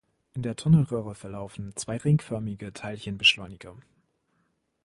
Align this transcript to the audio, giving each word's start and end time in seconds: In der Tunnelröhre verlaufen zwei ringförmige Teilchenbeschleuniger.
In 0.33 0.41
der 0.41 0.55
Tunnelröhre 0.55 1.13
verlaufen 1.13 1.73
zwei 1.75 1.97
ringförmige 1.97 2.73
Teilchenbeschleuniger. 2.73 3.75